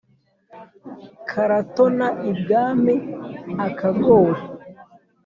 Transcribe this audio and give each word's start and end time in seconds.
Karatona 1.29 2.07
ibwami-Akagori. 2.29 4.41